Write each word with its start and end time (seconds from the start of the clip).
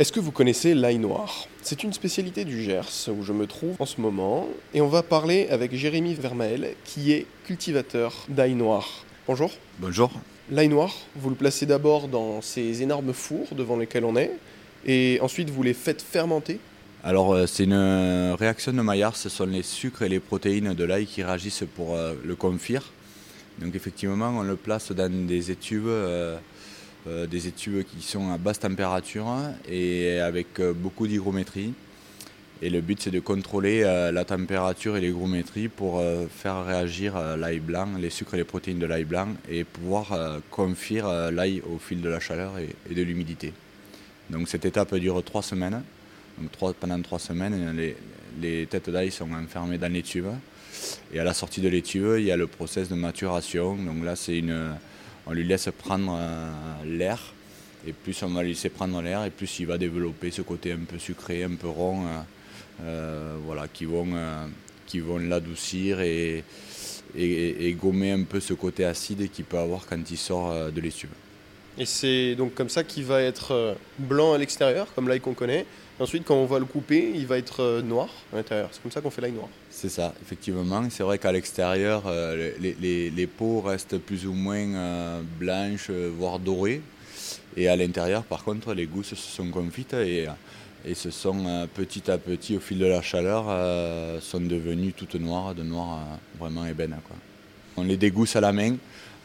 Est-ce 0.00 0.12
que 0.12 0.20
vous 0.20 0.32
connaissez 0.32 0.72
l'ail 0.72 0.96
noir 0.96 1.46
C'est 1.60 1.84
une 1.84 1.92
spécialité 1.92 2.46
du 2.46 2.62
Gers 2.62 3.10
où 3.14 3.22
je 3.22 3.34
me 3.34 3.46
trouve 3.46 3.76
en 3.78 3.84
ce 3.84 4.00
moment 4.00 4.48
et 4.72 4.80
on 4.80 4.88
va 4.88 5.02
parler 5.02 5.46
avec 5.50 5.74
Jérémy 5.74 6.14
Vermael 6.14 6.70
qui 6.86 7.12
est 7.12 7.26
cultivateur 7.44 8.24
d'ail 8.30 8.54
noir. 8.54 9.04
Bonjour. 9.26 9.50
Bonjour. 9.78 10.10
L'ail 10.50 10.68
noir, 10.70 10.96
vous 11.16 11.28
le 11.28 11.36
placez 11.36 11.66
d'abord 11.66 12.08
dans 12.08 12.40
ces 12.40 12.82
énormes 12.82 13.12
fours 13.12 13.48
devant 13.54 13.76
lesquels 13.76 14.06
on 14.06 14.16
est 14.16 14.30
et 14.86 15.18
ensuite 15.20 15.50
vous 15.50 15.62
les 15.62 15.74
faites 15.74 16.00
fermenter? 16.00 16.60
Alors 17.04 17.34
euh, 17.34 17.46
c'est 17.46 17.64
une 17.64 17.74
euh, 17.74 18.34
réaction 18.40 18.72
de 18.72 18.80
Maillard, 18.80 19.16
ce 19.16 19.28
sont 19.28 19.44
les 19.44 19.62
sucres 19.62 20.00
et 20.00 20.08
les 20.08 20.18
protéines 20.18 20.72
de 20.72 20.84
l'ail 20.84 21.04
qui 21.04 21.22
réagissent 21.22 21.64
pour 21.76 21.94
euh, 21.94 22.14
le 22.24 22.36
confire. 22.36 22.90
Donc 23.58 23.74
effectivement 23.74 24.30
on 24.34 24.44
le 24.44 24.56
place 24.56 24.92
dans 24.92 25.12
des 25.26 25.50
étuves 25.50 25.90
euh, 27.06 27.26
des 27.26 27.46
études 27.46 27.84
qui 27.84 28.02
sont 28.02 28.30
à 28.30 28.36
basse 28.36 28.60
température 28.60 29.26
et 29.68 30.18
avec 30.20 30.60
euh, 30.60 30.74
beaucoup 30.74 31.06
d'hygrométrie. 31.06 31.72
Et 32.62 32.68
le 32.68 32.82
but 32.82 33.00
c'est 33.00 33.10
de 33.10 33.20
contrôler 33.20 33.82
euh, 33.84 34.12
la 34.12 34.26
température 34.26 34.98
et 34.98 35.00
l'hygrométrie 35.00 35.68
pour 35.68 36.02
faire 36.30 36.64
réagir 36.64 37.18
l'ail 37.38 37.60
blanc, 37.60 37.88
les 37.98 38.10
sucres 38.10 38.34
et 38.34 38.38
les 38.38 38.44
protéines 38.44 38.78
de 38.78 38.86
l'ail 38.86 39.04
blanc 39.04 39.28
et 39.48 39.64
pouvoir 39.64 40.40
confire 40.50 41.30
l'ail 41.30 41.62
au 41.62 41.78
fil 41.78 42.02
de 42.02 42.08
la 42.10 42.20
chaleur 42.20 42.52
et 42.58 42.94
de 42.94 43.02
l'humidité. 43.02 43.54
Donc 44.28 44.48
cette 44.48 44.66
étape 44.66 44.94
dure 44.96 45.22
trois 45.24 45.42
semaines. 45.42 45.82
Donc 46.38 46.74
pendant 46.74 47.00
trois 47.00 47.18
semaines, 47.18 47.74
les, 47.76 47.96
les 48.40 48.66
têtes 48.66 48.90
d'ail 48.90 49.10
sont 49.10 49.32
enfermées 49.32 49.78
dans 49.78 49.92
les 49.92 50.02
tubes. 50.02 50.26
Et 51.12 51.18
à 51.18 51.24
la 51.24 51.34
sortie 51.34 51.60
de 51.60 51.68
l'étuve, 51.68 52.16
il 52.18 52.26
y 52.26 52.30
a 52.30 52.36
le 52.36 52.46
process 52.46 52.88
de 52.88 52.94
maturation. 52.94 53.76
Donc 53.76 54.04
là, 54.04 54.16
c'est 54.16 54.38
une, 54.38 54.74
on 55.30 55.32
lui 55.32 55.44
laisse 55.44 55.68
prendre 55.78 56.18
euh, 56.18 56.50
l'air. 56.84 57.20
Et 57.86 57.92
plus 57.92 58.20
on 58.24 58.30
va 58.30 58.42
lui 58.42 58.50
laisser 58.50 58.68
prendre 58.68 59.00
l'air, 59.00 59.24
et 59.24 59.30
plus 59.30 59.60
il 59.60 59.66
va 59.66 59.78
développer 59.78 60.30
ce 60.30 60.42
côté 60.42 60.72
un 60.72 60.84
peu 60.86 60.98
sucré, 60.98 61.44
un 61.44 61.54
peu 61.54 61.68
rond, 61.68 62.04
euh, 62.04 62.20
euh, 62.82 63.36
voilà, 63.46 63.68
qui 63.68 63.86
vont, 63.86 65.18
l'adoucir 65.18 66.00
et, 66.00 66.44
et, 67.16 67.72
gommer 67.80 68.10
un 68.10 68.24
peu 68.24 68.40
ce 68.40 68.52
côté 68.52 68.84
acide 68.84 69.30
qu'il 69.30 69.46
peut 69.46 69.56
avoir 69.56 69.86
quand 69.86 70.10
il 70.10 70.18
sort 70.18 70.70
de 70.70 70.80
l'étuve. 70.80 71.10
Et 71.80 71.86
c'est 71.86 72.36
donc 72.36 72.54
comme 72.54 72.68
ça 72.68 72.84
qu'il 72.84 73.04
va 73.04 73.20
être 73.20 73.76
blanc 73.98 74.34
à 74.34 74.38
l'extérieur, 74.38 74.86
comme 74.94 75.08
l'ail 75.08 75.20
qu'on 75.20 75.34
connaît, 75.34 75.66
Ensuite, 76.00 76.24
quand 76.24 76.36
on 76.36 76.46
va 76.46 76.58
le 76.58 76.64
couper, 76.64 77.12
il 77.14 77.26
va 77.26 77.36
être 77.36 77.60
euh, 77.60 77.82
noir 77.82 78.08
à 78.32 78.36
l'intérieur. 78.36 78.70
C'est 78.72 78.82
comme 78.82 78.90
ça 78.90 79.02
qu'on 79.02 79.10
fait 79.10 79.20
l'ail 79.20 79.32
noir. 79.32 79.48
C'est 79.68 79.90
ça, 79.90 80.14
effectivement. 80.22 80.82
C'est 80.88 81.02
vrai 81.02 81.18
qu'à 81.18 81.30
l'extérieur, 81.30 82.04
euh, 82.06 82.52
les, 82.58 83.26
peaux 83.26 83.60
restent 83.60 83.98
plus 83.98 84.26
ou 84.26 84.32
moins 84.32 84.66
euh, 84.74 85.20
blanches, 85.38 85.90
voire 85.90 86.38
dorées. 86.38 86.80
Et 87.54 87.68
à 87.68 87.76
l'intérieur, 87.76 88.22
par 88.22 88.44
contre, 88.44 88.72
les 88.72 88.86
gousses 88.86 89.10
se 89.10 89.16
sont 89.16 89.50
confites 89.50 89.92
et, 89.92 90.26
et 90.86 90.94
se 90.94 91.10
sont 91.10 91.68
petit 91.74 92.10
à 92.10 92.16
petit, 92.16 92.56
au 92.56 92.60
fil 92.60 92.78
de 92.78 92.86
la 92.86 93.02
chaleur, 93.02 93.44
sont 94.22 94.40
devenues 94.40 94.92
toutes 94.92 95.16
noires, 95.16 95.54
de 95.54 95.64
noir 95.64 95.98
vraiment 96.38 96.64
ébène. 96.64 96.96
On 97.76 97.82
les 97.82 97.96
dégousse 97.96 98.36
à 98.36 98.40
la 98.40 98.52
main, 98.52 98.76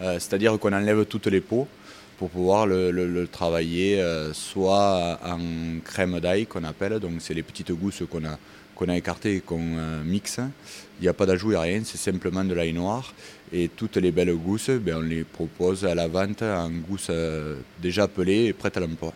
c'est-à-dire 0.00 0.58
qu'on 0.58 0.72
enlève 0.72 1.04
toutes 1.04 1.26
les 1.26 1.42
peaux 1.42 1.68
pour 2.18 2.30
pouvoir 2.30 2.66
le, 2.66 3.26
travailler 3.30 4.00
euh, 4.00 4.32
soit 4.32 5.18
en 5.24 5.80
crème 5.84 6.20
d'ail 6.20 6.46
qu'on 6.46 6.64
appelle, 6.64 6.98
donc 7.00 7.14
c'est 7.18 7.34
les 7.34 7.42
petites 7.42 7.72
gousses 7.72 8.02
qu'on 8.10 8.88
a, 8.88 8.96
écartées 8.96 9.36
et 9.36 9.40
qu'on 9.40 9.76
euh, 9.76 10.02
mixe. 10.04 10.40
Il 11.00 11.02
n'y 11.02 11.08
a 11.08 11.12
pas 11.12 11.26
d'ajout, 11.26 11.52
il 11.52 11.56
rien, 11.56 11.82
c'est 11.84 11.98
simplement 11.98 12.44
de 12.44 12.54
l'ail 12.54 12.72
noir. 12.72 13.14
Et 13.52 13.68
toutes 13.68 13.96
les 13.96 14.12
belles 14.12 14.34
gousses, 14.34 14.70
ben, 14.70 14.96
on 14.98 15.00
les 15.00 15.24
propose 15.24 15.84
à 15.84 15.94
la 15.94 16.08
vente 16.08 16.42
en 16.42 16.70
gousses 16.70 17.08
euh, 17.10 17.56
déjà 17.80 18.08
pelées 18.08 18.46
et 18.46 18.52
prêtes 18.52 18.76
à 18.76 18.80
l'emploi. 18.80 19.12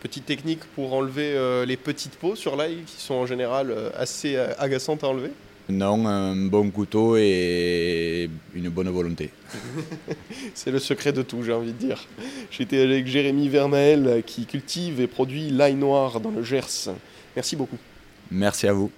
Petite 0.00 0.26
technique 0.26 0.60
pour 0.76 0.92
enlever 0.92 1.64
les 1.66 1.76
petites 1.76 2.14
peaux 2.14 2.36
sur 2.36 2.54
l'ail 2.54 2.84
qui 2.86 3.02
sont 3.02 3.14
en 3.14 3.26
général 3.26 3.74
assez 3.96 4.36
agaçantes 4.36 5.02
à 5.02 5.08
enlever? 5.08 5.32
Non, 5.70 6.06
un 6.06 6.36
bon 6.36 6.70
couteau 6.70 7.16
et 7.16 8.28
une 8.54 8.68
bonne 8.68 8.88
volonté. 8.88 9.30
C'est 10.54 10.70
le 10.70 10.78
secret 10.78 11.12
de 11.12 11.22
tout, 11.22 11.42
j'ai 11.42 11.52
envie 11.52 11.72
de 11.72 11.78
dire. 11.78 12.06
J'étais 12.50 12.80
avec 12.80 13.06
Jérémy 13.06 13.48
Vermael 13.48 14.22
qui 14.26 14.46
cultive 14.46 15.00
et 15.00 15.06
produit 15.06 15.50
l'ail 15.50 15.74
noir 15.74 16.20
dans 16.20 16.30
le 16.30 16.42
Gers. 16.42 16.90
Merci 17.34 17.56
beaucoup. 17.56 17.78
Merci 18.30 18.68
à 18.68 18.72
vous. 18.72 18.90